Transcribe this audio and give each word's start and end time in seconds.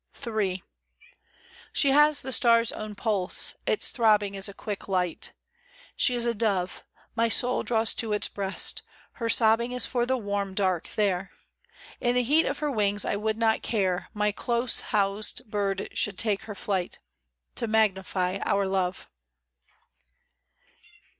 54 0.13 0.65
She 1.71 1.91
has 1.91 2.23
the 2.23 2.31
star's 2.31 2.71
own 2.71 2.95
pulse; 2.95 3.53
its 3.67 3.91
throbbing 3.91 4.33
Is 4.33 4.49
a 4.49 4.53
quick 4.55 4.87
light. 4.87 5.33
She 5.95 6.15
is 6.15 6.25
a 6.25 6.33
dove 6.33 6.83
My 7.15 7.29
soul 7.29 7.61
draws 7.61 7.93
to 7.93 8.11
its 8.11 8.27
breast; 8.27 8.81
her 9.21 9.29
sobbing 9.29 9.73
Is 9.73 9.85
for 9.85 10.07
the 10.07 10.17
warm 10.17 10.55
dark 10.55 10.89
there 10.95 11.29
1 11.99 12.09
In 12.09 12.15
the 12.15 12.23
heat 12.23 12.47
of 12.47 12.57
her 12.57 12.71
wings 12.71 13.05
I 13.05 13.15
would 13.15 13.37
not 13.37 13.61
care 13.61 14.09
My 14.15 14.31
close 14.31 14.79
housed 14.81 15.51
bird 15.51 15.87
should 15.93 16.17
take 16.17 16.45
her 16.45 16.55
flight 16.55 16.97
To 17.53 17.67
magnify 17.67 18.39
our 18.43 18.67
love. 18.67 19.07